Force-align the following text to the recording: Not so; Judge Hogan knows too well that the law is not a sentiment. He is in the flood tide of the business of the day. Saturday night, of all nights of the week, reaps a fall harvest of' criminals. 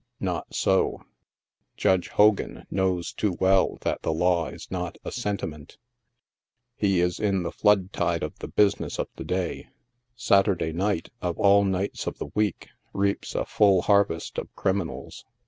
Not 0.19 0.55
so; 0.55 1.03
Judge 1.77 2.07
Hogan 2.09 2.65
knows 2.71 3.13
too 3.13 3.33
well 3.39 3.77
that 3.81 4.01
the 4.01 4.11
law 4.11 4.47
is 4.47 4.71
not 4.71 4.97
a 5.05 5.11
sentiment. 5.11 5.77
He 6.75 6.99
is 6.99 7.19
in 7.19 7.43
the 7.43 7.51
flood 7.51 7.93
tide 7.93 8.23
of 8.23 8.39
the 8.39 8.47
business 8.47 8.97
of 8.97 9.09
the 9.15 9.23
day. 9.25 9.67
Saturday 10.15 10.71
night, 10.73 11.09
of 11.21 11.37
all 11.37 11.63
nights 11.63 12.07
of 12.07 12.17
the 12.17 12.31
week, 12.33 12.69
reaps 12.93 13.35
a 13.35 13.45
fall 13.45 13.83
harvest 13.83 14.39
of' 14.39 14.47
criminals. 14.55 15.23